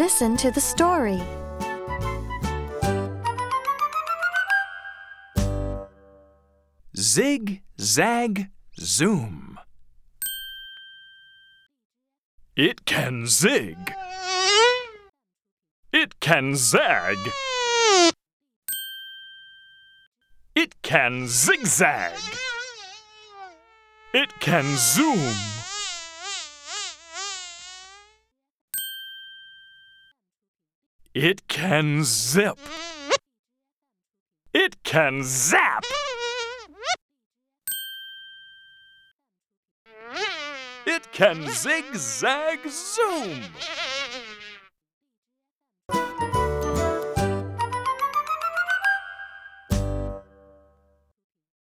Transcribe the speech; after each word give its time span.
Listen 0.00 0.34
to 0.38 0.50
the 0.50 0.62
story. 0.62 1.20
Zig, 6.96 7.60
zag, 7.78 8.48
zoom. 8.80 9.60
It 12.56 12.86
can 12.86 13.26
zig. 13.26 13.76
It 15.92 16.18
can 16.20 16.56
zag. 16.56 17.18
It 20.54 20.80
can 20.80 21.28
zigzag. 21.28 22.16
It 24.14 24.30
can 24.40 24.64
zoom. 24.78 25.59
It 31.14 31.48
can 31.48 32.04
zip. 32.04 32.56
It 34.54 34.80
can 34.84 35.24
zap. 35.24 35.84
It 40.86 41.10
can 41.10 41.48
zigzag 41.48 42.60
zoom. 42.68 43.42